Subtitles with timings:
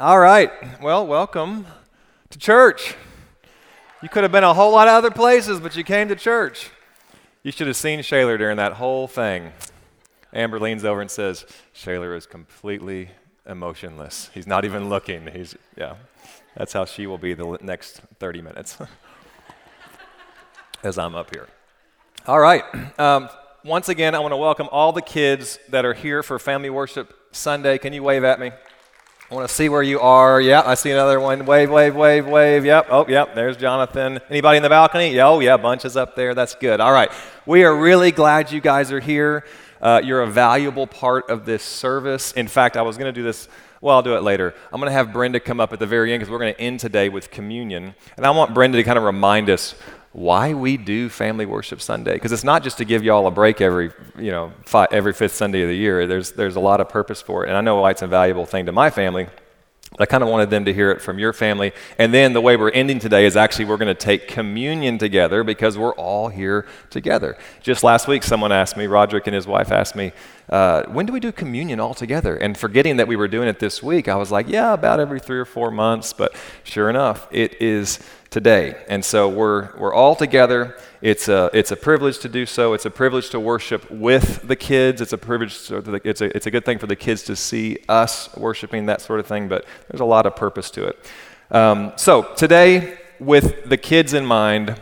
[0.00, 0.50] All right.
[0.80, 1.66] Well, welcome
[2.30, 2.94] to church.
[4.02, 6.70] You could have been a whole lot of other places, but you came to church.
[7.42, 9.52] You should have seen Shaler during that whole thing.
[10.32, 11.44] Amber leans over and says,
[11.74, 13.10] Shaler is completely
[13.44, 14.30] emotionless.
[14.32, 15.26] He's not even looking.
[15.26, 15.96] He's, yeah.
[16.56, 18.78] That's how she will be the next 30 minutes
[20.82, 21.46] as I'm up here.
[22.26, 22.64] All right.
[22.98, 23.28] Um,
[23.66, 27.12] once again, I want to welcome all the kids that are here for Family Worship
[27.32, 27.76] Sunday.
[27.76, 28.52] Can you wave at me?
[29.30, 30.40] I want to see where you are.
[30.40, 31.46] Yeah, I see another one.
[31.46, 32.64] Wave, wave, wave, wave.
[32.64, 32.88] Yep.
[32.90, 33.36] Oh, yep.
[33.36, 34.18] There's Jonathan.
[34.28, 35.14] Anybody in the balcony?
[35.14, 35.56] Yeah, oh, yeah.
[35.56, 36.34] Bunches up there.
[36.34, 36.80] That's good.
[36.80, 37.12] All right.
[37.46, 39.44] We are really glad you guys are here.
[39.80, 42.32] Uh, you're a valuable part of this service.
[42.32, 43.48] In fact, I was going to do this.
[43.80, 44.52] Well, I'll do it later.
[44.72, 46.60] I'm going to have Brenda come up at the very end because we're going to
[46.60, 47.94] end today with communion.
[48.16, 49.76] And I want Brenda to kind of remind us
[50.12, 52.14] why we do Family Worship Sunday.
[52.14, 55.34] Because it's not just to give y'all a break every, you know, five, every fifth
[55.34, 56.06] Sunday of the year.
[56.06, 57.48] There's, there's a lot of purpose for it.
[57.48, 59.28] And I know why it's a valuable thing to my family.
[59.98, 61.72] I kind of wanted them to hear it from your family.
[61.98, 65.42] And then the way we're ending today is actually we're going to take communion together
[65.42, 67.36] because we're all here together.
[67.60, 70.12] Just last week, someone asked me, Roderick and his wife asked me,
[70.48, 72.36] uh, when do we do communion all together?
[72.36, 75.18] And forgetting that we were doing it this week, I was like, yeah, about every
[75.18, 76.12] three or four months.
[76.12, 77.98] But sure enough, it is
[78.30, 78.76] today.
[78.88, 80.76] And so we're, we're all together.
[81.02, 82.74] It's a, it's a privilege to do so.
[82.74, 85.00] It's a privilege to worship with the kids.
[85.00, 88.34] It's a privilege, it's, a, it's a good thing for the kids to see us
[88.36, 91.10] worshiping, that sort of thing, but there's a lot of purpose to it.
[91.50, 94.80] Um, so today, with the kids in mind,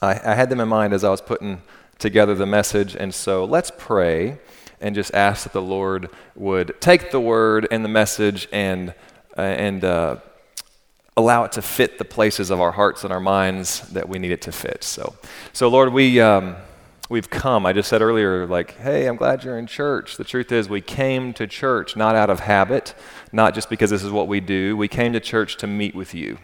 [0.00, 1.60] I, I had them in mind as I was putting
[1.98, 4.38] together the message, and so let's pray
[4.80, 8.94] and just ask that the Lord would take the word and the message and,
[9.36, 10.16] uh, and uh,
[11.16, 14.30] allow it to fit the places of our hearts and our minds that we need
[14.30, 14.82] it to fit.
[14.82, 15.14] So,
[15.52, 16.56] so Lord, we, um,
[17.10, 17.66] we've come.
[17.66, 20.16] I just said earlier, like, hey, I'm glad you're in church.
[20.16, 22.94] The truth is, we came to church not out of habit,
[23.30, 24.76] not just because this is what we do.
[24.76, 26.38] We came to church to meet with you.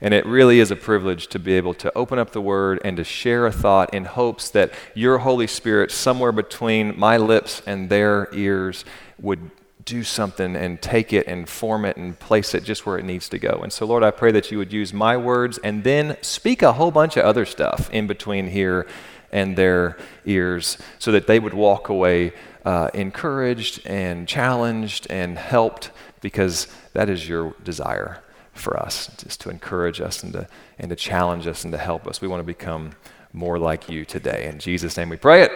[0.00, 2.96] And it really is a privilege to be able to open up the Word and
[2.96, 7.88] to share a thought in hopes that your Holy Spirit, somewhere between my lips and
[7.88, 8.84] their ears,
[9.20, 9.50] would
[9.84, 13.28] do something and take it and form it and place it just where it needs
[13.30, 13.60] to go.
[13.62, 16.74] And so, Lord, I pray that you would use my words and then speak a
[16.74, 18.86] whole bunch of other stuff in between here
[19.32, 22.32] and their ears so that they would walk away
[22.64, 25.90] uh, encouraged and challenged and helped
[26.20, 28.22] because that is your desire
[28.52, 30.46] for us, just to encourage us and to,
[30.78, 32.20] and to challenge us and to help us.
[32.20, 32.92] We want to become
[33.32, 34.46] more like you today.
[34.46, 35.52] In Jesus' name we pray it.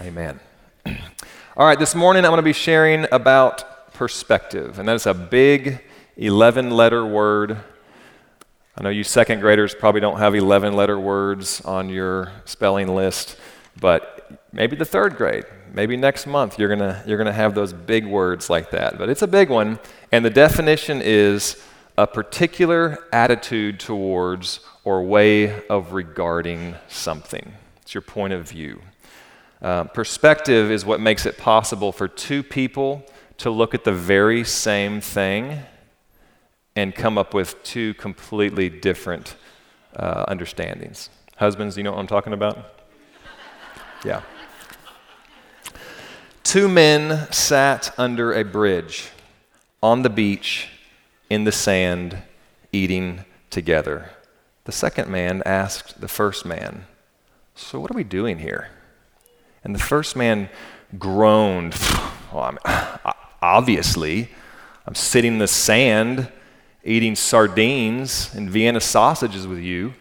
[0.00, 0.40] Amen.
[0.86, 1.02] Amen.
[1.60, 5.82] All right, this morning I'm going to be sharing about perspective, and that's a big
[6.16, 7.58] 11 letter word.
[8.78, 13.36] I know you second graders probably don't have 11 letter words on your spelling list,
[13.78, 15.44] but maybe the third grade,
[15.74, 18.96] maybe next month you're going you're going to have those big words like that.
[18.96, 19.78] But it's a big one,
[20.10, 21.62] and the definition is
[21.98, 27.52] a particular attitude towards or way of regarding something.
[27.82, 28.80] It's your point of view.
[29.62, 33.04] Uh, perspective is what makes it possible for two people
[33.36, 35.60] to look at the very same thing
[36.76, 39.36] and come up with two completely different
[39.96, 41.10] uh, understandings.
[41.36, 42.58] Husbands, you know what I'm talking about?
[44.04, 44.22] Yeah.
[46.42, 49.10] Two men sat under a bridge
[49.82, 50.68] on the beach
[51.28, 52.18] in the sand
[52.72, 54.10] eating together.
[54.64, 56.86] The second man asked the first man,
[57.54, 58.68] So, what are we doing here?
[59.64, 60.48] And the first man
[60.98, 61.74] groaned.
[62.32, 62.58] Well, I'm,
[63.42, 64.28] obviously,
[64.86, 66.30] I'm sitting in the sand
[66.84, 69.94] eating sardines and Vienna sausages with you.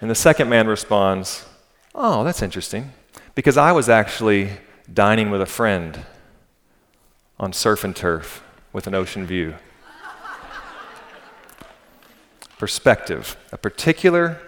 [0.00, 1.44] And the second man responds,
[1.94, 2.92] Oh, that's interesting.
[3.34, 4.50] Because I was actually
[4.92, 6.06] dining with a friend
[7.38, 8.42] on surf and turf
[8.72, 9.54] with an ocean view.
[12.58, 14.40] Perspective, a particular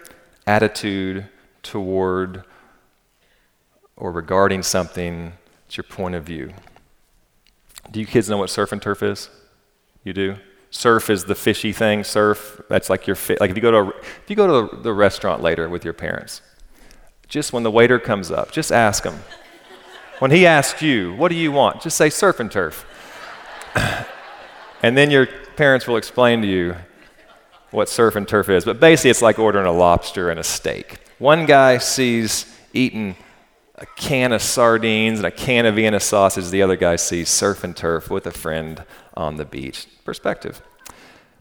[0.47, 1.29] attitude
[1.63, 2.45] toward
[3.99, 5.33] or regarding something,
[5.67, 6.55] it's your point of view.
[7.91, 9.29] Do you kids know what surf and turf is?
[10.05, 10.37] You do?
[10.71, 12.05] Surf is the fishy thing.
[12.05, 14.77] Surf, that's like your fi- like if you go to a, if you go to
[14.77, 16.43] the restaurant later with your parents,
[17.27, 19.19] just when the waiter comes up, just ask him.
[20.19, 22.85] when he asks you, "What do you want?" Just say surf and turf.
[24.83, 26.77] and then your parents will explain to you
[27.71, 28.65] what surf and turf is.
[28.65, 30.99] But basically, it's like ordering a lobster and a steak.
[31.19, 33.17] One guy sees eating
[33.79, 36.51] a can of sardines and a can of Vienna sausage.
[36.51, 38.85] The other guy sees surf and turf with a friend
[39.15, 39.87] on the beach.
[40.05, 40.63] Perspective.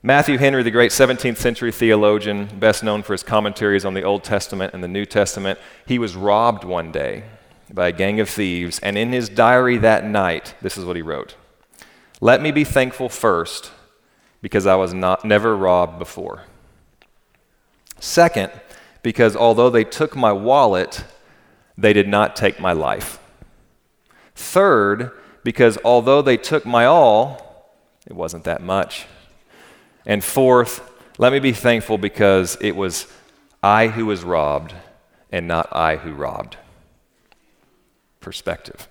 [0.03, 4.23] Matthew Henry, the great 17th century theologian, best known for his commentaries on the Old
[4.23, 7.23] Testament and the New Testament, he was robbed one day
[7.73, 11.01] by a gang of thieves, and in his diary that night, this is what he
[11.01, 11.35] wrote
[12.21, 13.71] Let me be thankful first
[14.41, 16.43] because I was not, never robbed before.
[17.99, 18.51] Second,
[19.01, 21.03] because although they took my wallet,
[21.77, 23.19] they did not take my life.
[24.35, 25.11] Third,
[25.43, 27.71] because although they took my all,
[28.05, 29.05] it wasn't that much.
[30.05, 30.81] And fourth,
[31.17, 33.07] let me be thankful because it was
[33.61, 34.73] I who was robbed
[35.31, 36.57] and not I who robbed.
[38.19, 38.87] Perspective.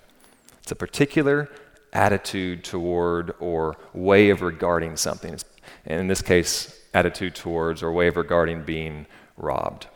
[0.63, 1.49] It's a particular
[1.93, 5.39] attitude toward or way of regarding something.
[5.87, 9.07] And in this case, attitude towards or way of regarding being
[9.37, 9.87] robbed.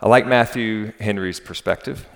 [0.00, 2.06] I like Matthew Henry's perspective.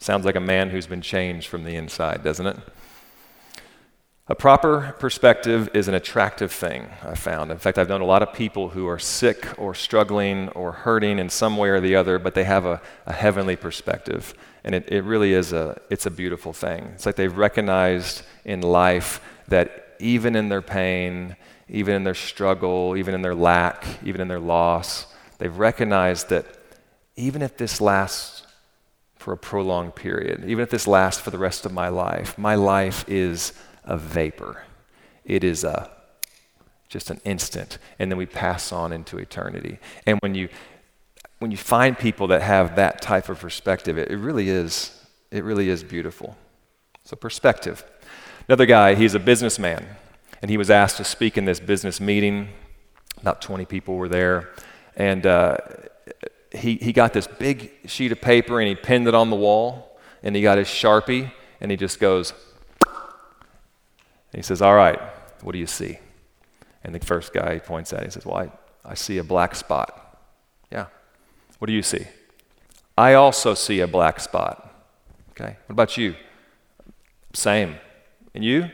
[0.00, 2.56] Sounds like a man who's been changed from the inside, doesn't it?
[4.28, 7.50] A proper perspective is an attractive thing, I found.
[7.50, 11.18] In fact, I've known a lot of people who are sick or struggling or hurting
[11.18, 14.32] in some way or the other, but they have a, a heavenly perspective.
[14.64, 16.84] And it, it really is a, it's a beautiful thing.
[16.94, 21.36] It's like they've recognized in life that even in their pain,
[21.68, 26.46] even in their struggle, even in their lack, even in their loss, they've recognized that
[27.16, 28.46] even if this lasts
[29.20, 32.54] for a prolonged period, even if this lasts for the rest of my life, my
[32.54, 33.52] life is
[33.84, 34.64] a vapor.
[35.26, 35.90] It is a
[36.88, 39.78] just an instant, and then we pass on into eternity.
[40.06, 40.48] And when you
[41.38, 44.98] when you find people that have that type of perspective, it, it really is
[45.30, 46.38] it really is beautiful.
[47.04, 47.84] So perspective.
[48.48, 49.84] Another guy, he's a businessman,
[50.40, 52.48] and he was asked to speak in this business meeting.
[53.20, 54.48] About 20 people were there,
[54.96, 55.58] and uh,
[56.52, 59.98] he, he got this big sheet of paper and he pinned it on the wall,
[60.22, 61.30] and he got his sharpie,
[61.60, 62.32] and he just goes,
[64.32, 64.98] and he says, All right,
[65.42, 65.98] what do you see?
[66.82, 68.50] And the first guy he points at, he says, Well, I,
[68.84, 70.18] I see a black spot.
[70.70, 70.86] Yeah.
[71.58, 72.06] What do you see?
[72.96, 74.66] I also see a black spot.
[75.30, 75.56] Okay.
[75.66, 76.14] What about you?
[77.32, 77.76] Same.
[78.34, 78.70] And you?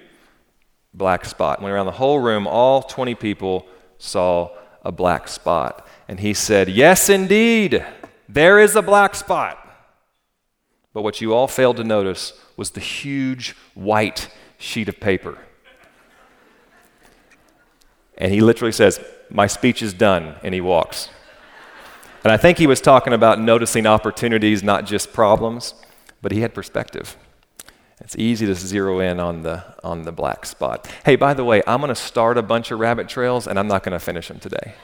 [0.95, 1.61] Black spot.
[1.61, 3.67] Went around the whole room, all 20 people
[3.99, 4.51] saw
[4.85, 5.87] a black spot.
[6.09, 7.85] And he said, Yes, indeed,
[8.29, 9.63] there is a black spot.
[10.93, 15.39] But what you all failed to notice was the huge white sheet of paper.
[18.19, 19.01] And he literally says,
[19.31, 21.11] My speech is done, and he walks.
[22.25, 25.75] And I think he was talking about noticing opportunities, not just problems,
[26.23, 27.17] but he had perspective.
[28.01, 30.87] It's easy to zero in on the, on the black spot.
[31.05, 33.69] Hey, by the way, I'm going to start a bunch of rabbit trails, and I'm
[33.69, 34.75] not going to finish them today.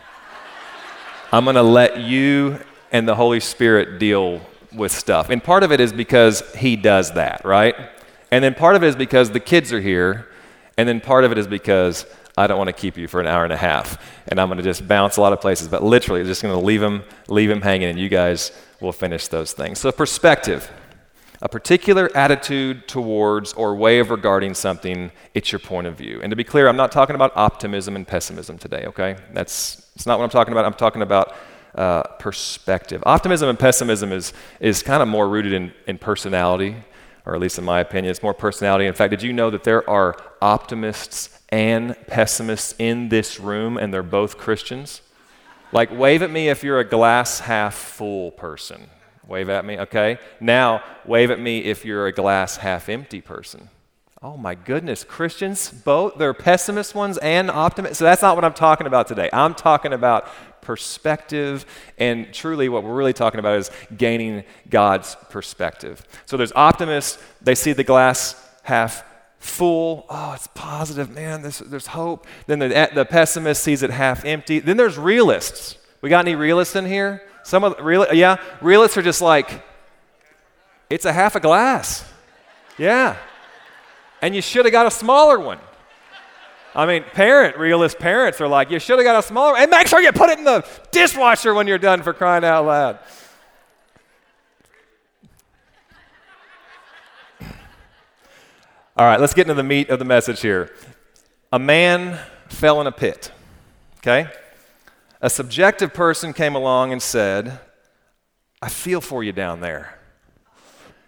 [1.32, 2.60] I'm going to let you
[2.92, 4.42] and the Holy Spirit deal
[4.74, 5.30] with stuff.
[5.30, 7.74] And part of it is because he does that, right?
[8.30, 10.28] And then part of it is because the kids are here.
[10.76, 12.04] And then part of it is because
[12.36, 13.98] I don't want to keep you for an hour and a half.
[14.28, 15.68] And I'm going to just bounce a lot of places.
[15.68, 19.28] But literally, just going to leave him, leave him hanging, and you guys will finish
[19.28, 19.78] those things.
[19.78, 20.70] So, perspective
[21.42, 26.20] a particular attitude towards or way of regarding something, it's your point of view.
[26.22, 29.16] And to be clear, I'm not talking about optimism and pessimism today, okay?
[29.34, 30.64] That's, that's not what I'm talking about.
[30.64, 31.34] I'm talking about
[31.74, 33.02] uh, perspective.
[33.04, 36.76] Optimism and pessimism is, is kind of more rooted in, in personality
[37.24, 38.86] or at least in my opinion, it's more personality.
[38.86, 43.92] In fact, did you know that there are optimists and pessimists in this room, and
[43.92, 45.02] they're both Christians?
[45.70, 48.88] Like, wave at me if you're a glass half full person.
[49.32, 50.18] Wave at me, okay?
[50.40, 53.70] Now, wave at me if you're a glass half empty person.
[54.20, 57.96] Oh my goodness, Christians, both, they're pessimist ones and optimists.
[57.96, 59.30] So that's not what I'm talking about today.
[59.32, 60.28] I'm talking about
[60.60, 61.64] perspective.
[61.96, 66.04] And truly, what we're really talking about is gaining God's perspective.
[66.26, 69.02] So there's optimists, they see the glass half
[69.38, 70.04] full.
[70.10, 71.40] Oh, it's positive, man.
[71.40, 72.26] There's, there's hope.
[72.46, 74.58] Then the, the pessimist sees it half empty.
[74.58, 75.78] Then there's realists.
[76.02, 77.22] We got any realists in here?
[77.44, 79.62] Some of real, yeah, realists are just like,
[80.88, 82.04] it's a half a glass.
[82.78, 83.16] Yeah.
[84.20, 85.58] And you should have got a smaller one.
[86.74, 89.88] I mean, parent, realist parents are like, you should have got a smaller, and make
[89.88, 92.98] sure you put it in the dishwasher when you're done for crying out loud.
[98.96, 100.70] All right, let's get into the meat of the message here.
[101.52, 102.18] A man
[102.48, 103.32] fell in a pit,
[103.98, 104.30] okay?
[105.24, 107.60] A subjective person came along and said,
[108.60, 109.96] I feel for you down there.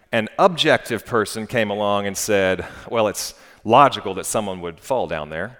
[0.09, 3.33] An objective person came along and said, Well, it's
[3.65, 5.59] logical that someone would fall down there.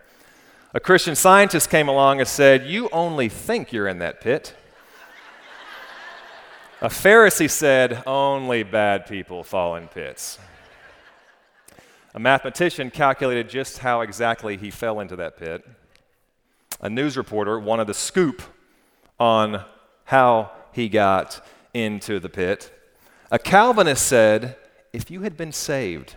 [0.73, 4.55] A Christian scientist came along and said, You only think you're in that pit.
[6.79, 10.39] A Pharisee said, Only bad people fall in pits.
[12.13, 15.67] A mathematician calculated just how exactly he fell into that pit.
[16.81, 18.41] A news reporter wanted the scoop
[19.19, 19.63] on
[20.05, 22.71] how he got into the pit.
[23.31, 24.57] A Calvinist said,
[24.93, 26.15] If you had been saved,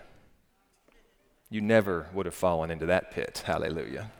[1.50, 3.42] you never would have fallen into that pit.
[3.46, 4.10] Hallelujah.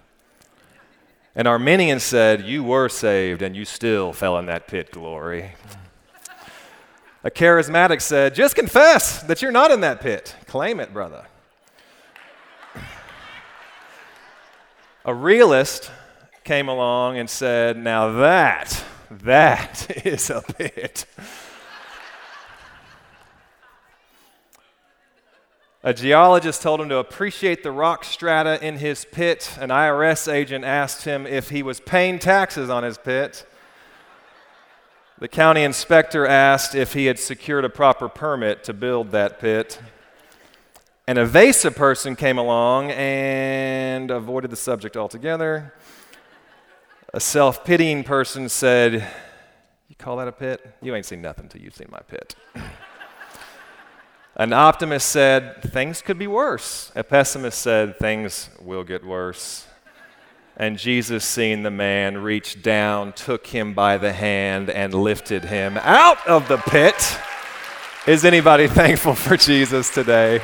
[1.35, 5.52] An Arminian said, You were saved and you still fell in that pit, glory.
[7.25, 10.35] A charismatic said, Just confess that you're not in that pit.
[10.47, 11.26] Claim it, brother.
[15.04, 15.90] A realist
[16.49, 21.05] came along and said, Now that, that is a pit.
[25.85, 29.57] A geologist told him to appreciate the rock strata in his pit.
[29.61, 33.47] An IRS agent asked him if he was paying taxes on his pit.
[35.19, 39.81] The county inspector asked if he had secured a proper permit to build that pit.
[41.07, 45.75] An evasive person came along and avoided the subject altogether.
[47.15, 48.93] A self pitying person said,
[49.88, 50.75] You call that a pit?
[50.83, 52.35] You ain't seen nothing till you've seen my pit.
[54.37, 56.93] An optimist said, Things could be worse.
[56.95, 59.67] A pessimist said, Things will get worse.
[60.55, 65.79] And Jesus, seeing the man, reached down, took him by the hand, and lifted him
[65.79, 67.19] out of the pit.
[68.07, 70.43] Is anybody thankful for Jesus today?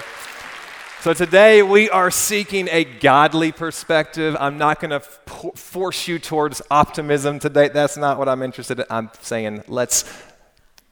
[1.05, 4.39] So, today we are seeking a godly perspective.
[4.41, 7.69] I'm not going to f- force you towards optimism today.
[7.69, 8.87] That's not what I'm interested in.
[8.89, 10.11] I'm saying let's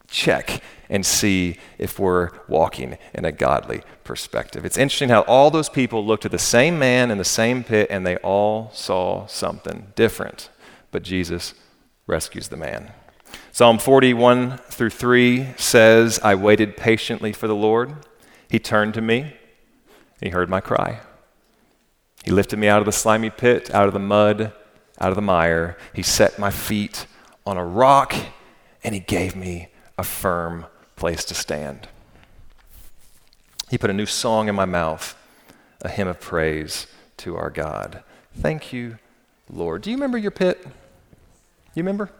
[0.08, 4.66] check and see if we're walking in a godly perspective.
[4.66, 7.86] It's interesting how all those people looked at the same man in the same pit
[7.88, 10.50] and they all saw something different.
[10.90, 11.54] But Jesus
[12.06, 12.92] rescues the man.
[13.50, 17.94] Psalm 41 through 3 says, I waited patiently for the Lord.
[18.50, 19.36] He turned to me,
[20.24, 21.00] he heard my cry.
[22.24, 24.52] He lifted me out of the slimy pit, out of the mud,
[25.00, 25.76] out of the mire.
[25.92, 27.06] He set my feet
[27.44, 28.14] on a rock,
[28.84, 31.88] and he gave me a firm place to stand.
[33.70, 35.16] He put a new song in my mouth,
[35.80, 36.86] a hymn of praise
[37.18, 38.02] to our God.
[38.36, 38.98] Thank you,
[39.50, 39.82] Lord.
[39.82, 40.64] Do you remember your pit?
[41.74, 42.10] You remember?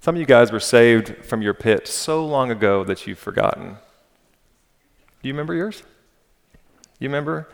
[0.00, 3.76] Some of you guys were saved from your pit so long ago that you've forgotten.
[5.22, 5.82] Do you remember yours?
[7.00, 7.48] You remember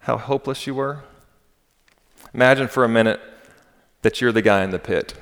[0.00, 1.00] how hopeless you were?
[2.34, 3.18] Imagine for a minute
[4.02, 5.14] that you're the guy in the pit.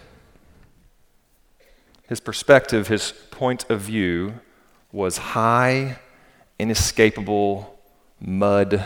[2.08, 4.40] His perspective, his point of view
[4.90, 6.00] was high,
[6.58, 7.78] inescapable
[8.20, 8.84] mud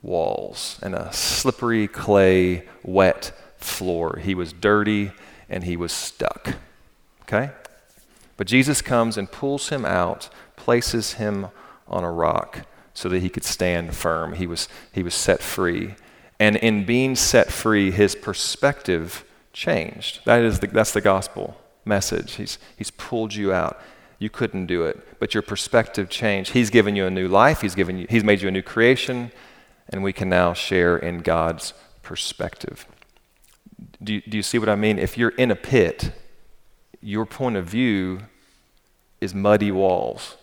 [0.00, 4.20] walls and a slippery clay, wet floor.
[4.22, 5.10] He was dirty
[5.48, 6.54] and he was stuck.
[7.22, 7.50] Okay?
[8.36, 11.48] But Jesus comes and pulls him out, places him
[11.88, 14.34] on a rock so that he could stand firm.
[14.34, 15.94] He was, he was set free.
[16.38, 20.20] And in being set free, his perspective changed.
[20.24, 22.34] That is the, that's the gospel message.
[22.34, 23.80] He's, he's pulled you out.
[24.18, 26.52] You couldn't do it, but your perspective changed.
[26.52, 27.60] He's given you a new life.
[27.60, 29.32] He's given you, He's made you a new creation,
[29.88, 32.86] and we can now share in God's perspective.
[34.02, 34.98] Do you, do you see what I mean?
[34.98, 36.12] If you're in a pit,
[37.00, 38.20] your point of view
[39.20, 40.36] is muddy walls.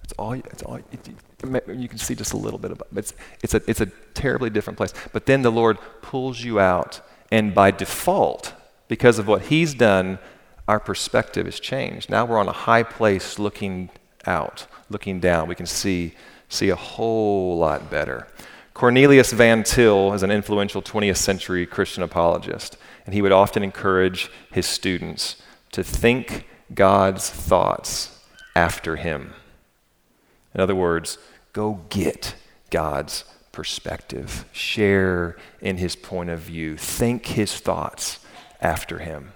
[0.00, 0.34] That's all.
[0.34, 0.80] That's all.
[1.44, 2.86] You can see just a little bit of it.
[2.96, 4.92] It's, it's, a, it's a terribly different place.
[5.12, 8.54] But then the Lord pulls you out, and by default,
[8.88, 10.18] because of what He's done,
[10.66, 12.10] our perspective has changed.
[12.10, 13.90] Now we're on a high place looking
[14.26, 15.48] out, looking down.
[15.48, 16.14] We can see,
[16.48, 18.26] see a whole lot better.
[18.74, 22.76] Cornelius Van Til is an influential 20th century Christian apologist,
[23.06, 25.36] and he would often encourage his students
[25.72, 28.20] to think God's thoughts
[28.54, 29.32] after him.
[30.58, 31.18] In other words,
[31.52, 32.34] go get
[32.70, 38.18] God's perspective, share in his point of view, think his thoughts
[38.60, 39.30] after him.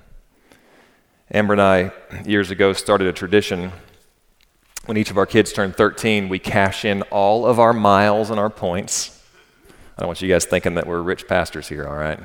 [1.33, 1.93] Amber and I,
[2.27, 3.71] years ago, started a tradition.
[4.87, 8.41] When each of our kids turn 13, we cash in all of our miles and
[8.41, 9.23] our points.
[9.97, 12.19] I don't want you guys thinking that we're rich pastors here, all right?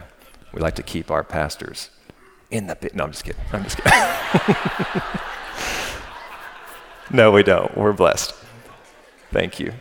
[0.53, 1.91] We like to keep our pastors
[2.49, 2.95] in the pit.
[2.95, 3.43] No, I'm just kidding.
[3.53, 5.01] I'm just kidding.
[7.15, 7.77] no, we don't.
[7.77, 8.33] We're blessed.
[9.31, 9.73] Thank you.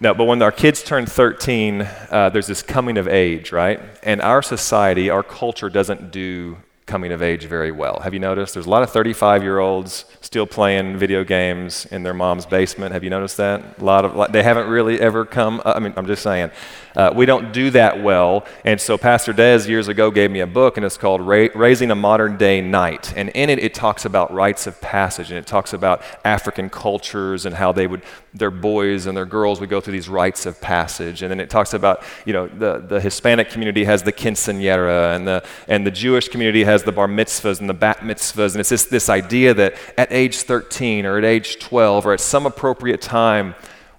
[0.00, 3.80] No, but when our kids turn 13, uh, there's this coming of age, right?
[4.02, 8.00] And our society, our culture doesn't do coming of age very well.
[8.00, 8.54] Have you noticed?
[8.54, 12.92] There's a lot of 35 year olds still playing video games in their mom's basement.
[12.92, 13.78] Have you noticed that?
[13.78, 15.62] A lot of they haven't really ever come.
[15.64, 16.50] I mean, I'm just saying,
[16.94, 18.44] uh, we don't do that well.
[18.64, 21.90] And so Pastor Des years ago gave me a book, and it's called Ra- Raising
[21.90, 23.16] a Modern Day Knight.
[23.16, 27.46] And in it, it talks about rites of passage, and it talks about African cultures
[27.46, 28.02] and how they would
[28.34, 31.22] their boys and their girls would go through these rites of passage.
[31.22, 35.26] And then it talks about you know the the Hispanic community has the quinceañera, and
[35.26, 38.60] the and the Jewish community has has the bar mitzvahs and the bat mitzvahs, and
[38.60, 42.46] it's this, this idea that at age 13 or at age 12 or at some
[42.46, 43.54] appropriate time,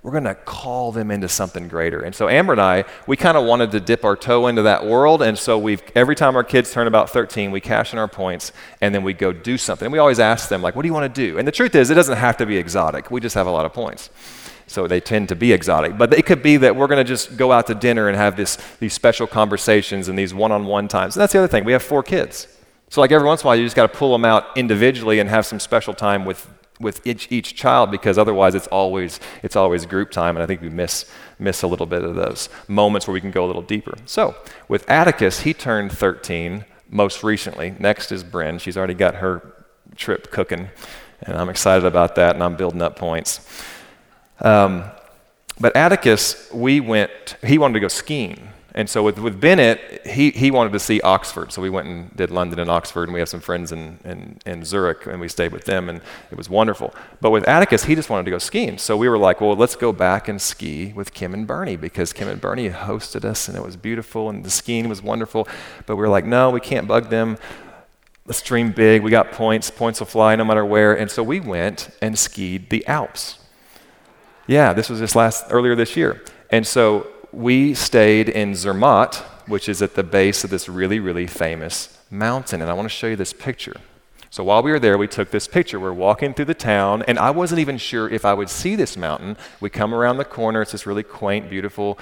[0.06, 2.00] we're going to call them into something greater.
[2.02, 4.86] And so Amber and I, we kind of wanted to dip our toe into that
[4.86, 5.24] world.
[5.24, 8.52] And so we've, every time our kids turn about 13, we cash in our points
[8.82, 9.88] and then we go do something.
[9.88, 11.40] And we always ask them, like, what do you want to do?
[11.40, 13.10] And the truth is, it doesn't have to be exotic.
[13.10, 14.12] We just have a lot of points.
[14.68, 15.98] So they tend to be exotic.
[15.98, 18.38] But it could be that we're going to just go out to dinner and have
[18.38, 21.16] this, these special conversations and these one on one times.
[21.16, 21.66] And that's the other thing.
[21.66, 22.48] We have four kids.
[22.90, 25.18] So, like every once in a while, you just got to pull them out individually
[25.18, 26.48] and have some special time with
[26.80, 30.62] with each, each child because otherwise it's always it's always group time and i think
[30.62, 33.62] we miss miss a little bit of those moments where we can go a little
[33.62, 33.96] deeper.
[34.06, 34.36] So
[34.68, 37.76] with atticus he turned 13 most recently.
[37.80, 38.60] Next is bryn.
[38.60, 39.66] She's already got her
[39.96, 40.70] trip cooking
[41.22, 43.48] and i'm excited about that and i'm building up points.
[44.42, 44.84] Um,
[45.60, 50.32] but atticus we went he wanted to go skiing and so with, with Bennett, he,
[50.32, 51.54] he wanted to see Oxford.
[51.54, 54.38] So we went and did London and Oxford, and we have some friends in, in,
[54.46, 56.94] in Zurich, and we stayed with them, and it was wonderful.
[57.22, 58.78] But with Atticus, he just wanted to go skiing.
[58.78, 62.12] So we were like, well, let's go back and ski with Kim and Bernie, because
[62.12, 65.48] Kim and Bernie hosted us, and it was beautiful, and the skiing was wonderful.
[65.86, 67.38] But we were like, no, we can't bug them.
[68.26, 69.04] Let's dream big.
[69.04, 69.72] We got points.
[69.72, 70.98] Points will fly no matter where.
[70.98, 73.40] And so we went and skied the Alps.
[74.48, 76.24] Yeah, this was just last earlier this year.
[76.50, 79.16] And so we stayed in Zermatt,
[79.48, 82.62] which is at the base of this really, really famous mountain.
[82.62, 83.76] And I want to show you this picture.
[84.30, 85.80] So while we were there, we took this picture.
[85.80, 88.98] We're walking through the town, and I wasn't even sure if I would see this
[88.98, 89.38] mountain.
[89.62, 90.62] We come around the corner.
[90.62, 91.98] It's this really quaint, beautiful,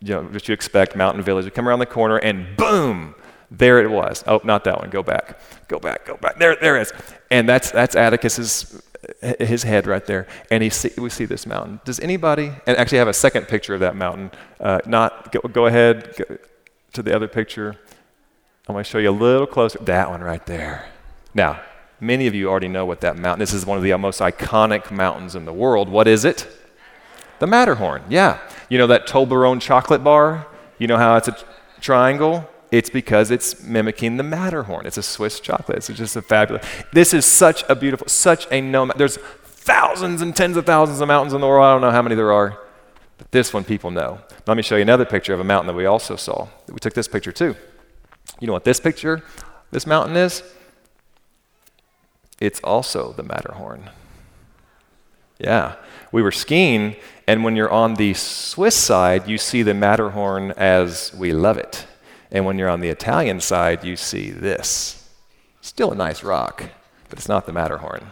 [0.00, 1.44] you know, what you expect, mountain village.
[1.44, 3.14] We come around the corner, and boom,
[3.50, 4.24] there it was.
[4.26, 4.90] Oh, not that one.
[4.90, 5.38] Go back.
[5.68, 6.04] Go back.
[6.04, 6.38] Go back.
[6.38, 6.92] There, there it is.
[7.30, 8.82] And that's that's Atticus's
[9.20, 11.80] his head right there, and he see, we see this mountain.
[11.84, 14.30] Does anybody, and actually I have a second picture of that mountain.
[14.60, 16.38] Uh, not, go, go ahead go
[16.92, 17.76] to the other picture.
[18.68, 19.78] I'm going to show you a little closer.
[19.80, 20.88] That one right there.
[21.34, 21.60] Now,
[22.00, 23.40] many of you already know what that mountain.
[23.40, 25.88] This is one of the most iconic mountains in the world.
[25.88, 26.46] What is it?
[27.38, 28.04] The Matterhorn.
[28.08, 28.38] Yeah.
[28.68, 30.46] You know that Toblerone chocolate bar?
[30.78, 31.36] You know how it's a
[31.80, 32.48] triangle?
[32.72, 34.86] It's because it's mimicking the Matterhorn.
[34.86, 35.76] It's a Swiss chocolate.
[35.76, 36.66] It's just a fabulous.
[36.90, 38.86] This is such a beautiful, such a no.
[38.96, 41.66] There's thousands and tens of thousands of mountains in the world.
[41.66, 42.58] I don't know how many there are,
[43.18, 44.20] but this one people know.
[44.46, 46.48] Let me show you another picture of a mountain that we also saw.
[46.66, 47.54] We took this picture too.
[48.40, 49.22] You know what this picture,
[49.70, 50.42] this mountain is?
[52.40, 53.90] It's also the Matterhorn.
[55.38, 55.76] Yeah.
[56.10, 61.12] We were skiing, and when you're on the Swiss side, you see the Matterhorn as
[61.14, 61.86] we love it.
[62.32, 65.08] And when you're on the Italian side, you see this.
[65.60, 66.64] Still a nice rock,
[67.08, 68.08] but it's not the Matterhorn.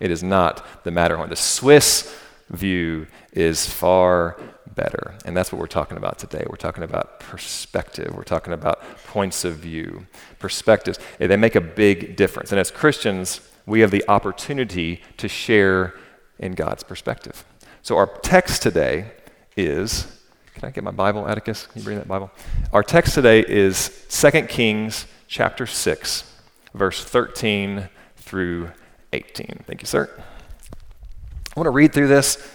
[0.00, 1.30] It is not the Matterhorn.
[1.30, 2.14] The Swiss
[2.50, 4.36] view is far
[4.74, 5.14] better.
[5.24, 6.44] And that's what we're talking about today.
[6.48, 8.12] We're talking about perspective.
[8.14, 10.06] We're talking about points of view,
[10.38, 10.98] perspectives.
[11.18, 12.50] They make a big difference.
[12.50, 15.94] And as Christians, we have the opportunity to share
[16.38, 17.44] in God's perspective.
[17.82, 19.12] So our text today
[19.56, 20.19] is
[20.60, 21.66] can I get my Bible, Atticus?
[21.66, 22.30] Can you bring that Bible?
[22.70, 26.34] Our text today is 2 Kings chapter 6,
[26.74, 28.68] verse 13 through
[29.14, 29.64] 18.
[29.66, 30.10] Thank you, sir.
[30.18, 32.46] I want to read through this,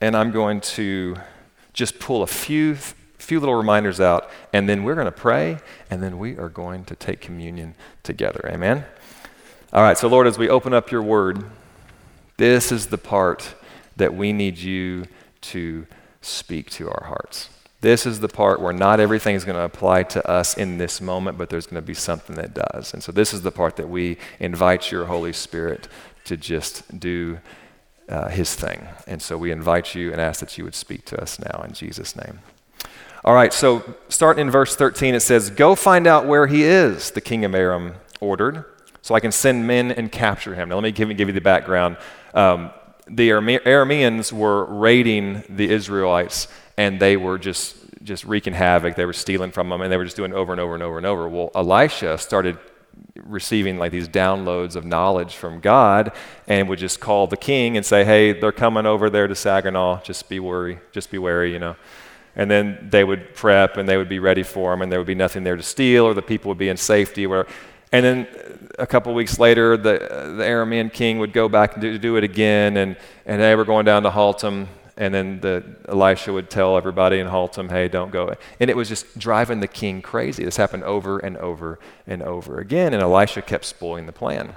[0.00, 1.14] and I'm going to
[1.72, 2.74] just pull a few,
[3.18, 5.58] few little reminders out, and then we're going to pray,
[5.92, 8.50] and then we are going to take communion together.
[8.52, 8.84] Amen?
[9.72, 11.44] All right, so Lord, as we open up your word,
[12.36, 13.54] this is the part
[13.96, 15.06] that we need you
[15.42, 15.86] to
[16.24, 17.48] speak to our hearts.
[17.80, 21.02] This is the part where not everything is going to apply to us in this
[21.02, 22.94] moment, but there's going to be something that does.
[22.94, 25.88] And so, this is the part that we invite your Holy Spirit
[26.24, 27.40] to just do
[28.08, 28.88] uh, his thing.
[29.06, 31.74] And so, we invite you and ask that you would speak to us now in
[31.74, 32.38] Jesus' name.
[33.22, 37.10] All right, so starting in verse 13, it says, Go find out where he is,
[37.10, 38.64] the king of Aram ordered,
[39.02, 40.70] so I can send men and capture him.
[40.70, 41.98] Now, let me give, give you the background.
[42.34, 42.70] Um,
[43.06, 48.96] the Arameans were raiding the Israelites and they were just, just wreaking havoc.
[48.96, 50.96] They were stealing from them and they were just doing over and over and over
[50.96, 51.28] and over.
[51.28, 52.58] Well, Elisha started
[53.16, 56.12] receiving like these downloads of knowledge from God
[56.46, 60.02] and would just call the king and say, hey, they're coming over there to Saginaw.
[60.02, 61.76] Just be wary, just be wary, you know.
[62.36, 65.06] And then they would prep and they would be ready for them and there would
[65.06, 67.26] be nothing there to steal or the people would be in safety.
[67.26, 67.46] Where,
[67.92, 69.98] and then a couple weeks later, the,
[70.36, 73.64] the Aramean king would go back and do, do, it again, and, and they were
[73.64, 78.10] going down to Haltom, and then the, Elisha would tell everybody in Haltom, hey, don't
[78.10, 78.34] go.
[78.60, 80.44] And it was just driving the king crazy.
[80.44, 84.54] This happened over and over and over again, and Elisha kept spoiling the plan.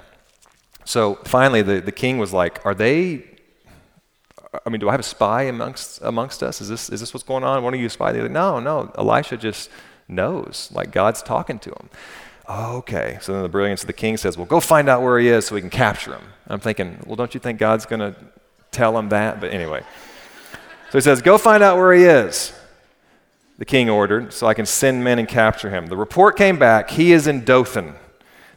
[0.84, 3.24] So finally, the, the king was like, are they,
[4.64, 6.60] I mean, do I have a spy amongst, amongst us?
[6.60, 7.62] Is this, is this what's going on?
[7.62, 8.12] One of you spy?
[8.12, 9.70] They're Like, no, no, Elisha just
[10.08, 11.90] knows, like God's talking to him.
[12.48, 13.18] Oh, okay.
[13.20, 15.46] So then the brilliance of the king says, Well, go find out where he is
[15.46, 16.22] so we can capture him.
[16.46, 18.16] I'm thinking, Well, don't you think God's going to
[18.70, 19.40] tell him that?
[19.40, 19.82] But anyway.
[20.90, 22.54] So he says, Go find out where he is.
[23.58, 25.88] The king ordered, so I can send men and capture him.
[25.88, 27.94] The report came back, he is in Dothan.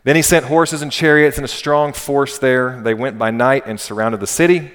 [0.04, 2.82] Then he sent horses and chariots and a strong force there.
[2.82, 4.72] They went by night and surrounded the city.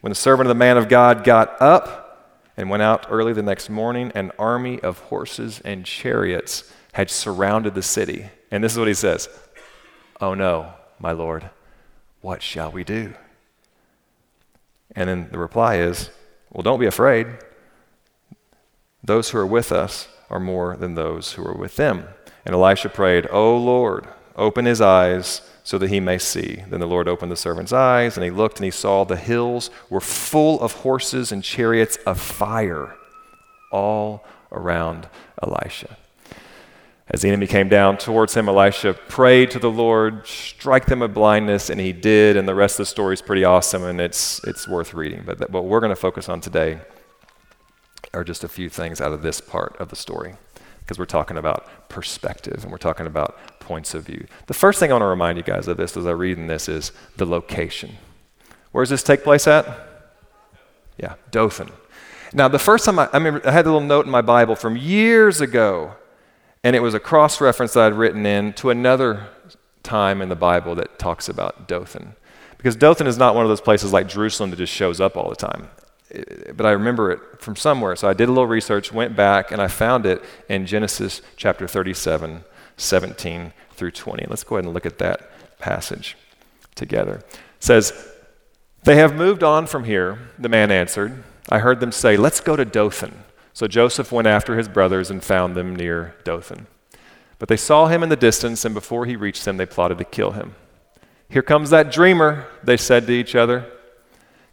[0.00, 3.42] When the servant of the man of God got up and went out early the
[3.42, 8.30] next morning, an army of horses and chariots had surrounded the city.
[8.54, 9.28] And this is what he says
[10.20, 11.50] Oh no, my Lord,
[12.20, 13.14] what shall we do?
[14.94, 16.10] And then the reply is,
[16.52, 17.26] Well, don't be afraid.
[19.02, 22.04] Those who are with us are more than those who are with them.
[22.44, 26.62] And Elisha prayed, O Lord, open his eyes so that he may see.
[26.68, 29.68] Then the Lord opened the servant's eyes, and he looked, and he saw the hills
[29.90, 32.94] were full of horses and chariots of fire
[33.72, 35.08] all around
[35.42, 35.96] Elisha.
[37.08, 41.12] As the enemy came down towards him, Elisha prayed to the Lord, strike them with
[41.12, 42.36] blindness, and he did.
[42.36, 45.22] And the rest of the story is pretty awesome, and it's, it's worth reading.
[45.26, 46.80] But that, what we're going to focus on today
[48.14, 50.36] are just a few things out of this part of the story,
[50.80, 54.26] because we're talking about perspective and we're talking about points of view.
[54.46, 56.46] The first thing I want to remind you guys of this as I read in
[56.46, 57.96] this is the location.
[58.72, 59.66] Where does this take place at?
[60.98, 61.70] Yeah, Dothan.
[62.32, 64.56] Now, the first time I, I remember, I had a little note in my Bible
[64.56, 65.94] from years ago,
[66.64, 69.28] and it was a cross reference that I'd written in to another
[69.82, 72.16] time in the Bible that talks about Dothan.
[72.56, 75.28] Because Dothan is not one of those places like Jerusalem that just shows up all
[75.28, 75.68] the time.
[76.56, 77.94] But I remember it from somewhere.
[77.96, 81.68] So I did a little research, went back, and I found it in Genesis chapter
[81.68, 82.44] 37,
[82.78, 84.26] 17 through 20.
[84.28, 86.16] Let's go ahead and look at that passage
[86.74, 87.16] together.
[87.16, 88.08] It says,
[88.84, 91.24] They have moved on from here, the man answered.
[91.50, 93.24] I heard them say, Let's go to Dothan.
[93.54, 96.66] So Joseph went after his brothers and found them near Dothan.
[97.38, 100.04] But they saw him in the distance, and before he reached them, they plotted to
[100.04, 100.56] kill him.
[101.28, 103.70] Here comes that dreamer, they said to each other.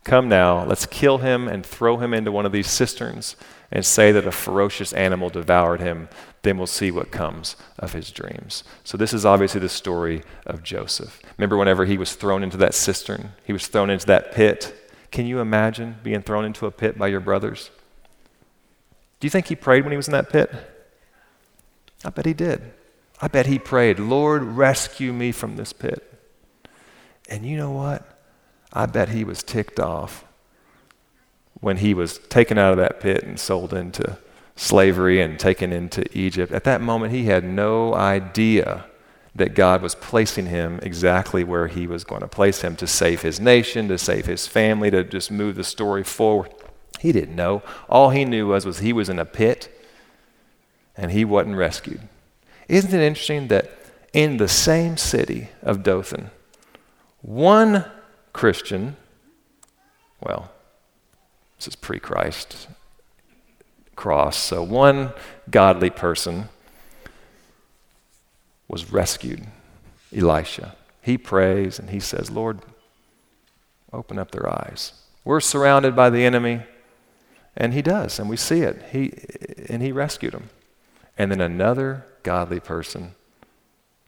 [0.04, 3.36] Come now, let's kill him and throw him into one of these cisterns
[3.72, 6.08] and say that a ferocious animal devoured him.
[6.44, 8.64] Then we'll see what comes of his dreams.
[8.84, 11.22] So, this is obviously the story of Joseph.
[11.38, 14.76] Remember, whenever he was thrown into that cistern, he was thrown into that pit.
[15.12, 17.70] Can you imagine being thrown into a pit by your brothers?
[19.22, 20.52] Do you think he prayed when he was in that pit?
[22.04, 22.74] I bet he did.
[23.22, 26.20] I bet he prayed, Lord, rescue me from this pit.
[27.30, 28.20] And you know what?
[28.74, 30.26] I bet he was ticked off
[31.60, 34.18] when he was taken out of that pit and sold into
[34.56, 36.52] slavery and taken into Egypt.
[36.52, 38.86] At that moment, he had no idea
[39.36, 43.22] that God was placing him exactly where he was going to place him to save
[43.22, 46.52] his nation, to save his family, to just move the story forward.
[47.00, 47.64] He didn't know.
[47.90, 49.70] All he knew was, was he was in a pit
[50.96, 52.02] and he wasn't rescued.
[52.68, 53.72] Isn't it interesting that
[54.14, 56.30] in the same city of Dothan,
[57.22, 57.86] one
[58.34, 58.98] Christian,
[60.20, 60.52] well,
[61.58, 62.68] this is pre Christ
[64.02, 65.14] cross, so one
[65.50, 66.50] godly person
[68.68, 69.44] was rescued,
[70.16, 70.76] Elisha.
[71.04, 72.62] He prays and he says, Lord,
[73.94, 74.94] open up their eyes.
[75.24, 76.64] We're surrounded by the enemy,
[77.56, 78.82] and he does, and we see it.
[78.92, 79.14] He,
[79.70, 80.50] and he rescued him.
[81.18, 83.16] And then another godly person,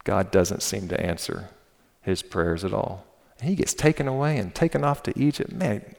[0.04, 1.50] God doesn't seem to answer
[2.02, 3.06] his prayers at all.
[3.40, 5.52] And he gets taken away and taken off to Egypt.
[5.52, 5.96] Man,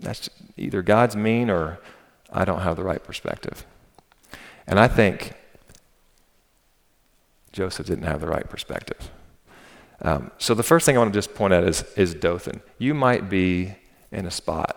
[0.00, 1.78] that's either God's mean or
[2.30, 3.64] I don't have the right perspective.
[4.66, 5.32] And I think
[7.52, 9.10] Joseph didn't have the right perspective.
[10.02, 12.60] Um, so the first thing I want to just point out is, is Dothan.
[12.78, 13.74] You might be
[14.12, 14.76] in a spot,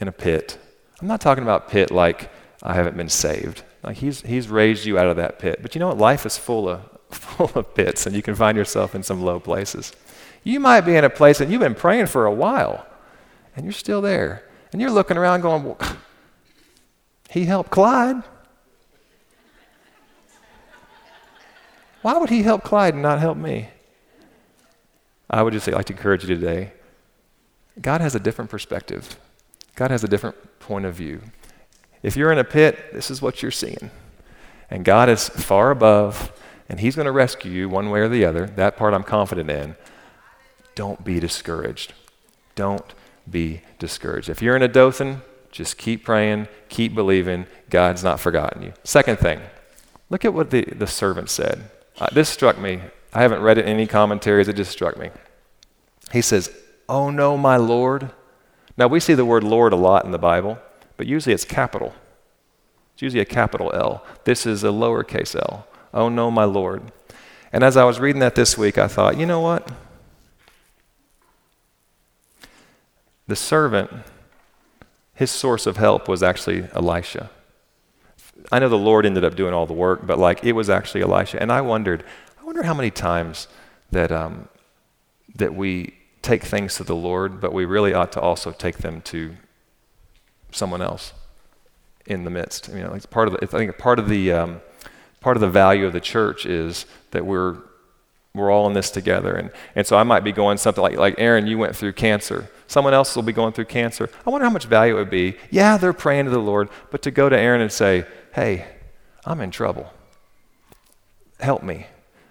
[0.00, 0.58] in a pit.
[1.00, 2.30] I'm not talking about pit like
[2.62, 3.62] I haven't been saved.
[3.82, 5.60] Like he's, he's raised you out of that pit.
[5.62, 5.98] But you know what?
[5.98, 9.40] Life is full of, full of pits, and you can find yourself in some low
[9.40, 9.92] places.
[10.42, 12.86] You might be in a place and you've been praying for a while,
[13.56, 14.44] and you're still there.
[14.72, 15.78] And you're looking around going, well,
[17.30, 18.22] he helped Clyde.
[22.02, 23.68] Why would he help Clyde and not help me?
[25.28, 26.72] I would just say, I'd like to encourage you today.
[27.80, 29.18] God has a different perspective.
[29.74, 31.22] God has a different point of view.
[32.02, 33.90] If you're in a pit, this is what you're seeing.
[34.70, 36.32] And God is far above,
[36.68, 38.46] and He's going to rescue you one way or the other.
[38.46, 39.76] That part I'm confident in.
[40.74, 41.92] Don't be discouraged.
[42.54, 42.94] Don't
[43.28, 44.28] be discouraged.
[44.28, 47.46] If you're in a Dothan, just keep praying, keep believing.
[47.68, 48.72] God's not forgotten you.
[48.84, 49.40] Second thing,
[50.08, 51.70] look at what the, the servant said.
[51.98, 52.80] Uh, this struck me.
[53.12, 55.10] I haven't read it in any commentaries, it just struck me.
[56.12, 56.50] He says,
[56.88, 58.10] Oh no, my Lord.
[58.80, 60.58] Now we see the word Lord a lot in the Bible
[61.00, 61.94] but usually it's capital.
[62.92, 64.04] It's usually a capital L.
[64.24, 65.66] This is a lowercase l.
[65.94, 66.92] Oh no, my Lord.
[67.54, 69.72] And as I was reading that this week, I thought, you know what?
[73.28, 73.90] The servant
[75.14, 77.30] his source of help was actually Elisha.
[78.52, 81.00] I know the Lord ended up doing all the work, but like it was actually
[81.00, 81.40] Elisha.
[81.40, 82.04] And I wondered,
[82.38, 83.48] I wonder how many times
[83.90, 84.50] that um,
[85.34, 89.00] that we take things to the Lord, but we really ought to also take them
[89.02, 89.36] to
[90.52, 91.12] someone else
[92.06, 92.68] in the midst.
[92.68, 94.60] You know, it's part of the, I think part of the um,
[95.20, 97.58] part of the value of the church is that we're
[98.34, 99.34] we're all in this together.
[99.34, 102.48] And, and so I might be going something like, like Aaron, you went through cancer.
[102.68, 104.08] Someone else will be going through cancer.
[104.24, 105.36] I wonder how much value it would be.
[105.50, 108.04] Yeah, they're praying to the Lord, but to go to Aaron and say,
[108.34, 108.66] hey,
[109.24, 109.92] I'm in trouble.
[111.40, 111.86] Help me.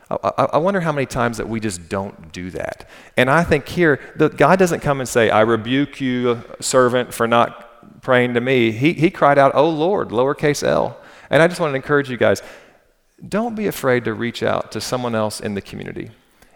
[0.09, 2.89] I, I, wonder how many times that we just don't do that.
[3.15, 7.27] And I think here, the, God doesn't come and say, I rebuke you, servant, for
[7.27, 8.71] not praying to me.
[8.71, 10.97] He, he cried out, Oh Lord, lowercase l.
[11.29, 12.41] And I just want to encourage you guys
[13.27, 16.09] don't be afraid to reach out to someone else in the community.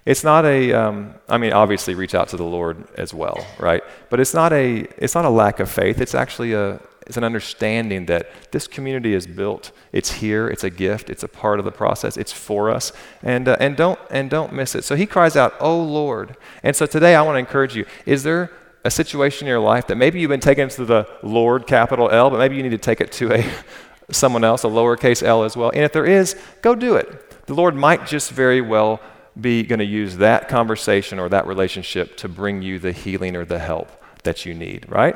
[0.06, 3.84] It's not a, um, I mean, obviously reach out to the Lord as well, right?
[4.10, 6.02] But it's not a, it's not a lack of faith.
[6.02, 9.72] It's actually a, it's an understanding that this community is built.
[9.92, 10.48] It's here.
[10.48, 11.10] It's a gift.
[11.10, 12.18] It's a part of the process.
[12.18, 14.84] It's for us, and uh, and don't and don't miss it.
[14.84, 17.86] So he cries out, "Oh Lord!" And so today I want to encourage you.
[18.06, 18.52] Is there
[18.86, 22.30] a situation in your life that maybe you've been taken to the Lord, capital L,
[22.30, 23.46] but maybe you need to take it to a
[24.12, 25.70] someone else, a lowercase l as well.
[25.70, 27.46] And if there is, go do it.
[27.46, 29.00] The Lord might just very well
[29.40, 33.46] be going to use that conversation or that relationship to bring you the healing or
[33.46, 33.90] the help
[34.24, 35.16] that you need, right?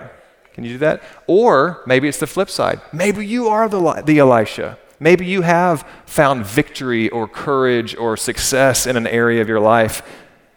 [0.58, 1.04] Can you do that?
[1.28, 2.82] Or maybe it's the flip side.
[2.91, 4.80] Maybe you are the, the Elisha.
[5.00, 10.02] Maybe you have found victory or courage or success in an area of your life.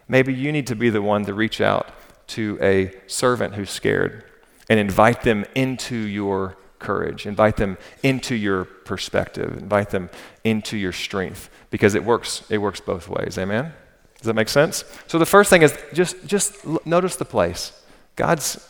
[0.08, 1.90] Maybe you need to be the one to reach out
[2.28, 4.24] to a servant who's scared
[4.70, 7.26] and invite them into your courage.
[7.26, 9.54] Invite them into your perspective.
[9.58, 10.08] Invite them
[10.44, 12.42] into your strength because it works.
[12.48, 13.36] It works both ways.
[13.36, 13.74] Amen.
[14.16, 14.82] Does that make sense?
[15.08, 17.78] So the first thing is just just notice the place.
[18.16, 18.66] God's.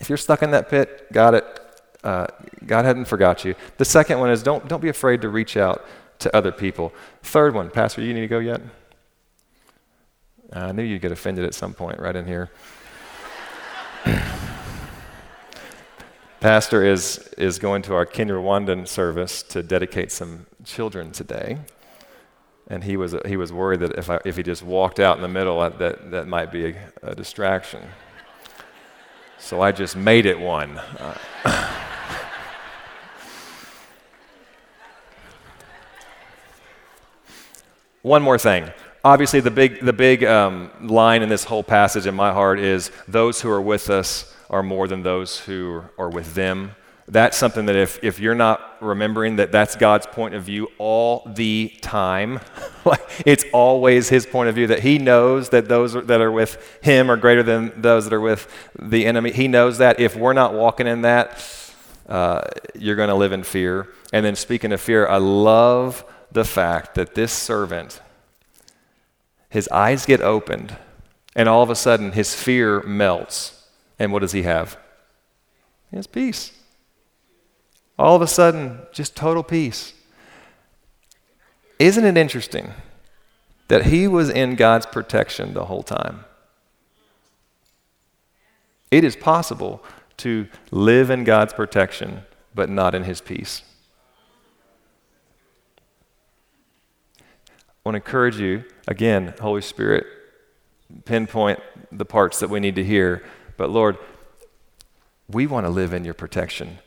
[0.00, 1.44] If you're stuck in that pit, got it.
[2.04, 2.26] Uh,
[2.66, 3.54] God hadn't forgot you.
[3.76, 5.84] The second one is don't don't be afraid to reach out
[6.20, 6.92] to other people.
[7.22, 8.60] Third one, Pastor, you need to go yet?
[10.52, 12.50] I knew you'd get offended at some point right in here.
[16.40, 21.58] Pastor is, is going to our Kinyarwanda service to dedicate some children today.
[22.68, 25.22] And he was, he was worried that if, I, if he just walked out in
[25.22, 27.82] the middle, that, that might be a, a distraction.
[29.40, 30.78] So I just made it one.
[30.78, 31.16] Uh,
[38.02, 38.70] one more thing.
[39.04, 42.90] Obviously, the big, the big um, line in this whole passage in my heart is
[43.06, 46.72] those who are with us are more than those who are with them.
[47.10, 51.22] That's something that if, if you're not remembering that that's God's point of view all
[51.34, 52.40] the time,
[52.84, 56.78] like it's always his point of view that he knows that those that are with
[56.82, 58.46] him are greater than those that are with
[58.78, 59.32] the enemy.
[59.32, 61.44] He knows that if we're not walking in that,
[62.08, 62.42] uh,
[62.74, 63.88] you're going to live in fear.
[64.12, 68.02] And then speaking of fear, I love the fact that this servant,
[69.48, 70.76] his eyes get opened,
[71.34, 73.58] and all of a sudden his fear melts
[73.98, 74.78] and what does he have?
[75.90, 76.52] He has peace.
[77.98, 79.94] All of a sudden, just total peace.
[81.78, 82.72] Isn't it interesting
[83.68, 86.24] that he was in God's protection the whole time?
[88.90, 89.82] It is possible
[90.18, 92.22] to live in God's protection,
[92.54, 93.62] but not in his peace.
[97.20, 97.22] I
[97.84, 100.06] want to encourage you, again, Holy Spirit,
[101.04, 101.60] pinpoint
[101.92, 103.22] the parts that we need to hear
[103.58, 103.98] but Lord,
[105.28, 106.78] we want to live in your protection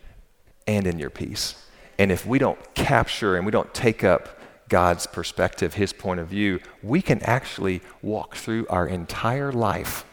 [0.75, 1.55] and in your peace.
[1.97, 6.27] And if we don't capture and we don't take up God's perspective, His point of
[6.27, 10.05] view, we can actually walk through our entire life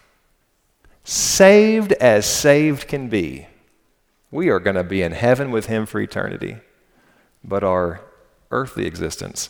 [1.04, 3.46] saved as saved can be.
[4.30, 6.58] We are going to be in heaven with Him for eternity.
[7.42, 8.02] But our
[8.50, 9.48] earthly existence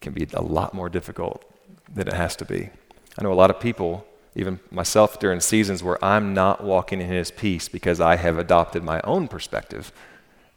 [0.00, 1.44] can be a lot more difficult
[1.92, 2.70] than it has to be.
[3.16, 7.08] I know a lot of people even myself during seasons where I'm not walking in
[7.08, 9.92] His peace because I have adopted my own perspective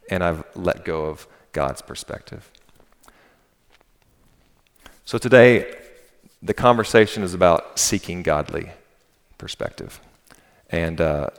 [0.08, 2.50] and I've let go of God's perspective.
[5.04, 5.74] So today,
[6.42, 8.70] the conversation is about seeking godly
[9.38, 10.00] perspective.
[10.70, 11.30] And uh,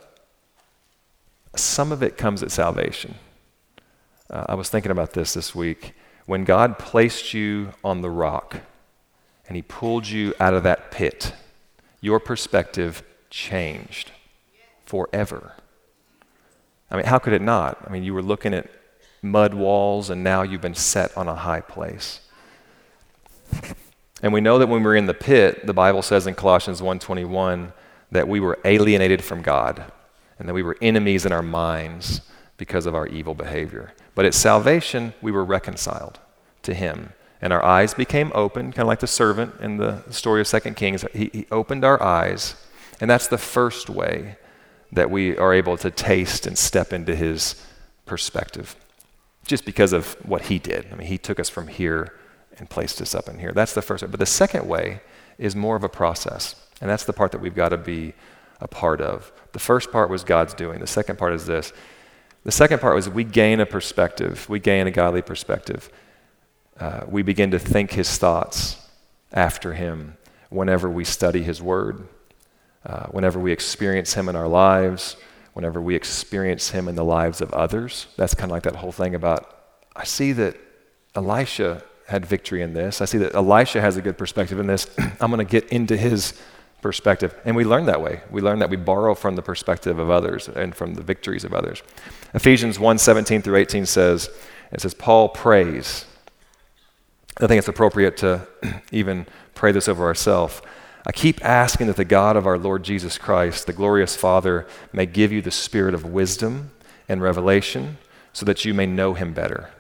[1.56, 3.16] some of it comes at salvation.
[4.30, 5.94] Uh, I was thinking about this this week.
[6.26, 8.58] When God placed you on the rock
[9.48, 11.34] and He pulled you out of that pit,
[12.02, 14.12] your perspective changed
[14.86, 15.54] forever.
[16.92, 17.78] I mean, how could it not?
[17.86, 18.70] I mean, you were looking at
[19.22, 22.22] mud walls and now you've been set on a high place.
[24.22, 27.74] And we know that when we're in the pit, the Bible says in Colossians 1:21
[28.12, 29.92] that we were alienated from God
[30.38, 32.22] and that we were enemies in our minds
[32.58, 33.94] because of our evil behavior.
[34.16, 36.20] But at salvation, we were reconciled
[36.64, 37.14] to Him.
[37.42, 40.76] And our eyes became open, kind of like the servant in the story of Second
[40.76, 41.06] Kings.
[41.14, 42.56] He, he opened our eyes.
[43.00, 44.36] And that's the first way
[44.92, 47.56] that we are able to taste and step into His
[48.06, 48.76] perspective,
[49.46, 50.88] just because of what He did.
[50.92, 52.14] I mean, He took us from here
[52.58, 53.52] and placed us up in here.
[53.52, 54.10] That's the first way.
[54.10, 55.02] But the second way
[55.38, 56.56] is more of a process.
[56.82, 58.14] And that's the part that we've got to be
[58.62, 59.32] a part of.
[59.54, 60.80] The first part was God's doing.
[60.80, 61.72] The second part is this.
[62.44, 65.90] The second part was we gain a perspective, we gain a godly perspective.
[66.80, 68.78] Uh, we begin to think his thoughts
[69.34, 70.18] after him
[70.50, 72.08] whenever we study his word,
[72.86, 75.16] uh, whenever we experience him in our lives,
[75.54, 78.08] whenever we experience him in the lives of others.
[78.16, 79.56] That's kind of like that whole thing about
[79.96, 80.56] I see that
[81.16, 83.02] Elisha had victory in this.
[83.02, 84.90] I see that Elisha has a good perspective in this.
[85.20, 86.34] I'm going to get into his
[86.82, 87.36] perspective.
[87.46, 88.22] And we learn that way.
[88.32, 91.54] We learn that we borrow from the perspective of others and from the victories of
[91.54, 91.84] others.
[92.34, 94.30] Ephesians 1 17 through 18 says,
[94.72, 96.06] it says, Paul prays.
[97.42, 98.48] I think it's appropriate to
[98.92, 100.62] even pray this over ourselves.
[101.06, 105.06] I keep asking that the God of our Lord Jesus Christ, the glorious Father, may
[105.06, 106.72] give you the spirit of wisdom
[107.08, 107.98] and revelation
[108.34, 109.72] so that you may know him better.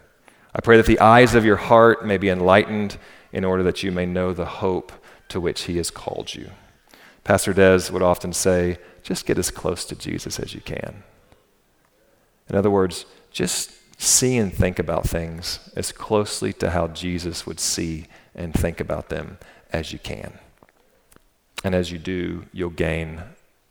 [0.55, 2.97] I pray that the eyes of your heart may be enlightened
[3.32, 4.91] in order that you may know the hope
[5.27, 6.49] to which he has called you
[7.29, 11.03] Pastor Des would often say, just get as close to Jesus as you can.
[12.49, 17.60] In other words, just see and think about things as closely to how Jesus would
[17.60, 19.38] see and think about them
[19.71, 20.39] as you can.
[21.63, 23.21] And as you do, you'll gain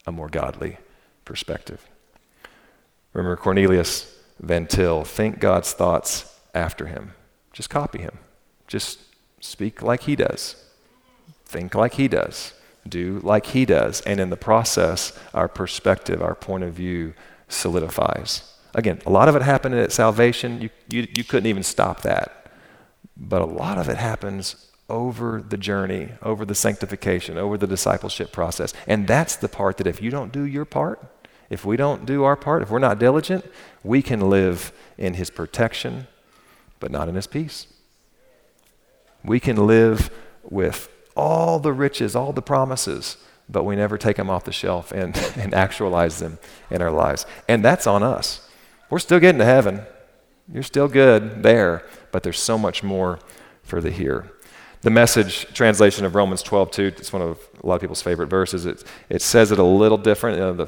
[0.06, 0.78] a more godly
[1.24, 1.86] perspective.
[3.12, 7.12] Remember Cornelius Van Til, think God's thoughts after him.
[7.52, 8.18] Just copy him.
[8.66, 9.00] Just
[9.40, 10.56] speak like he does.
[11.44, 12.52] Think like he does
[12.88, 14.00] do like he does.
[14.02, 17.14] And in the process, our perspective, our point of view
[17.48, 18.54] solidifies.
[18.74, 20.60] Again, a lot of it happened at salvation.
[20.60, 22.46] You, you, you couldn't even stop that.
[23.16, 28.32] But a lot of it happens over the journey, over the sanctification, over the discipleship
[28.32, 28.72] process.
[28.86, 31.04] And that's the part that if you don't do your part,
[31.50, 33.44] if we don't do our part, if we're not diligent,
[33.82, 36.06] we can live in his protection,
[36.80, 37.66] but not in his peace.
[39.24, 40.10] We can live
[40.42, 43.16] with all the riches, all the promises,
[43.48, 46.38] but we never take them off the shelf and, and actualize them
[46.70, 47.26] in our lives.
[47.48, 48.48] And that's on us.
[48.90, 49.82] We're still getting to heaven.
[50.50, 53.18] You're still good there, but there's so much more
[53.62, 54.30] for the here.
[54.82, 58.64] The message translation of Romans 12:2, it's one of a lot of people's favorite verses.
[58.64, 60.40] It, it says it a little different.
[60.40, 60.66] Uh, the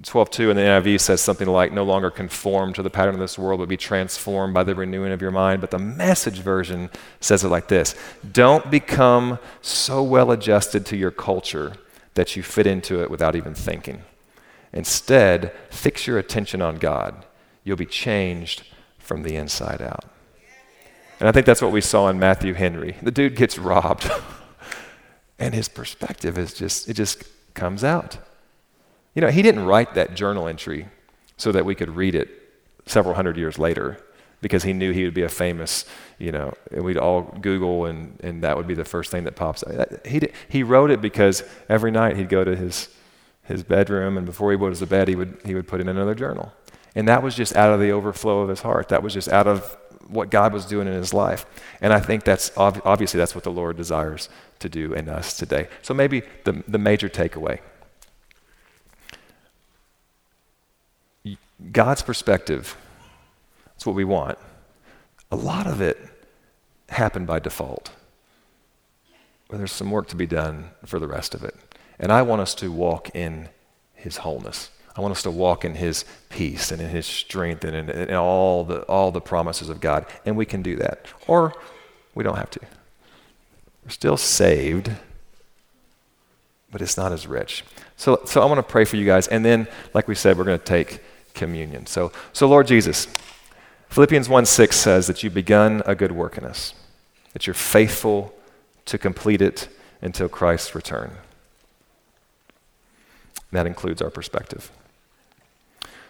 [0.00, 3.38] 12:2 in the NIV says something like, "No longer conform to the pattern of this
[3.38, 6.88] world, but be transformed by the renewing of your mind." But the message version
[7.20, 7.94] says it like this:
[8.32, 11.74] Don't become so well adjusted to your culture
[12.14, 14.04] that you fit into it without even thinking.
[14.72, 17.26] Instead, fix your attention on God.
[17.62, 18.64] You'll be changed
[18.98, 20.04] from the inside out.
[21.20, 22.96] And I think that's what we saw in Matthew Henry.
[23.02, 24.10] The dude gets robbed.
[25.38, 27.24] and his perspective is just, it just
[27.54, 28.18] comes out.
[29.14, 30.88] You know, he didn't write that journal entry
[31.36, 32.28] so that we could read it
[32.86, 34.00] several hundred years later
[34.40, 35.86] because he knew he would be a famous,
[36.18, 39.36] you know, and we'd all Google and, and that would be the first thing that
[39.36, 39.78] pops up.
[39.78, 42.88] Uh, he, did, he wrote it because every night he'd go to his,
[43.44, 46.14] his bedroom and before he goes to bed, he would, he would put in another
[46.14, 46.52] journal.
[46.94, 48.90] And that was just out of the overflow of his heart.
[48.90, 49.76] That was just out of
[50.08, 51.46] what God was doing in his life.
[51.80, 54.28] And I think that's obviously that's what the Lord desires
[54.60, 55.68] to do in us today.
[55.82, 57.60] So maybe the, the major takeaway
[61.72, 62.76] God's perspective,
[63.66, 64.38] that's what we want.
[65.30, 65.98] A lot of it
[66.88, 67.90] happened by default.
[69.48, 71.54] But there's some work to be done for the rest of it.
[71.98, 73.48] And I want us to walk in
[73.94, 74.70] his wholeness.
[74.96, 78.14] I want us to walk in His peace and in His strength and in, in,
[78.14, 80.06] all, the, all the promises of God.
[80.24, 81.06] And we can do that.
[81.26, 81.52] Or
[82.14, 82.60] we don't have to.
[83.84, 84.90] We're still saved,
[86.70, 87.64] but it's not as rich.
[87.96, 89.26] So, so I want to pray for you guys.
[89.28, 91.00] And then, like we said, we're going to take
[91.34, 91.86] communion.
[91.86, 93.08] So, so Lord Jesus,
[93.88, 96.74] Philippians 1 6 says that you've begun a good work in us,
[97.32, 98.32] that you're faithful
[98.86, 99.68] to complete it
[100.00, 101.12] until Christ's return.
[103.52, 104.70] that includes our perspective.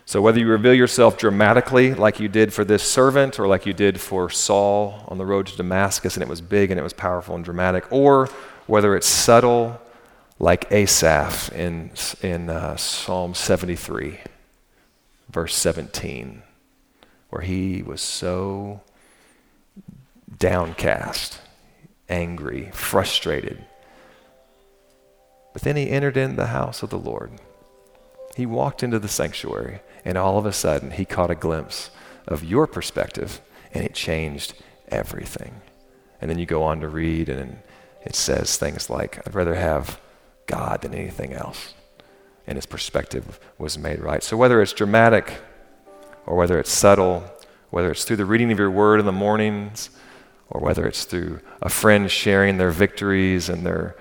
[0.07, 3.73] So, whether you reveal yourself dramatically, like you did for this servant, or like you
[3.73, 6.93] did for Saul on the road to Damascus, and it was big and it was
[6.93, 8.29] powerful and dramatic, or
[8.67, 9.81] whether it's subtle,
[10.39, 11.91] like Asaph in,
[12.23, 14.21] in uh, Psalm 73,
[15.31, 16.43] verse 17,
[17.31, 18.83] where he was so
[20.39, 21.41] downcast,
[22.11, 23.65] angry, frustrated.
[25.55, 27.33] But then he entered in the house of the Lord.
[28.37, 31.91] He walked into the sanctuary, and all of a sudden, he caught a glimpse
[32.27, 33.41] of your perspective,
[33.73, 34.55] and it changed
[34.89, 35.61] everything.
[36.21, 37.59] And then you go on to read, and
[38.03, 40.01] it says things like, I'd rather have
[40.47, 41.75] God than anything else.
[42.47, 44.23] And his perspective was made right.
[44.23, 45.41] So, whether it's dramatic
[46.27, 47.25] or whether it's subtle,
[47.71, 49.91] whether it's through the reading of your word in the mornings,
[50.51, 53.97] or whether it's through a friend sharing their victories and their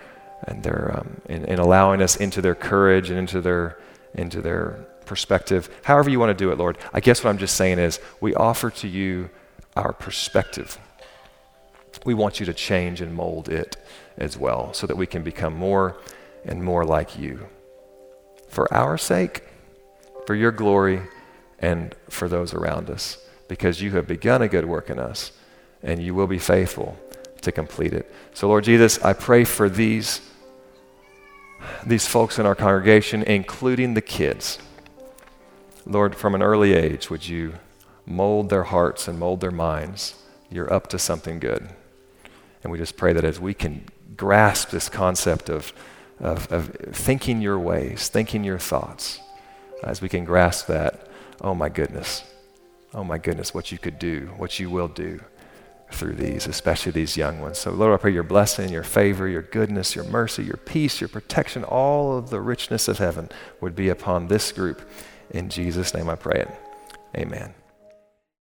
[0.46, 3.80] and their um, and, allowing us into their courage and into their
[4.14, 5.70] into their perspective.
[5.84, 6.78] However you want to do it, Lord.
[6.94, 9.30] I guess what I'm just saying is we offer to you
[9.76, 10.78] our perspective.
[12.06, 13.78] We want you to change and mold it
[14.18, 15.98] as well so that we can become more
[16.46, 17.48] and more like you.
[18.50, 19.44] For our sake,
[20.26, 21.02] for your glory,
[21.60, 25.32] and for those around us, because you have begun a good work in us,
[25.82, 26.98] and you will be faithful
[27.42, 28.12] to complete it.
[28.34, 30.22] So, Lord Jesus, I pray for these,
[31.86, 34.60] these folks in our congregation, including the kids.
[35.86, 37.56] Lord, from an early age, would you
[38.06, 40.16] mold their hearts and mold their minds?
[40.50, 41.70] You're up to something good.
[42.64, 45.74] And we just pray that as we can grasp this concept of,
[46.20, 49.20] of, of thinking your ways, thinking your thoughts,
[49.84, 51.08] as we can grasp that,
[51.42, 52.24] oh my goodness,
[52.94, 55.20] oh my goodness, what you could do, what you will do
[55.92, 57.58] through these, especially these young ones.
[57.58, 61.08] So, Lord, I pray your blessing, your favor, your goodness, your mercy, your peace, your
[61.08, 63.30] protection, all of the richness of heaven
[63.62, 64.82] would be upon this group.
[65.34, 66.50] In Jesus' name I pray it.
[67.18, 67.54] Amen.